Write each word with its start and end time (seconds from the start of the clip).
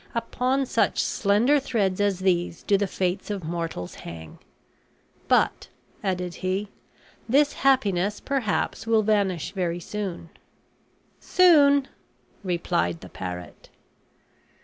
Upon 0.15 0.65
such 0.65 0.97
slender 1.03 1.59
threads 1.59 2.01
as 2.01 2.21
these 2.21 2.63
do 2.63 2.75
the 2.75 2.87
fates 2.87 3.29
of 3.29 3.43
mortals 3.43 3.93
hang! 4.01 4.39
But," 5.27 5.67
added 6.03 6.33
he, 6.41 6.69
"this 7.29 7.53
happiness 7.53 8.19
perhaps 8.19 8.87
will 8.87 9.03
vanish 9.03 9.51
very 9.51 9.79
soon." 9.79 10.31
"Soon," 11.19 11.87
replied 12.43 13.01
the 13.01 13.09
parrot. 13.09 13.69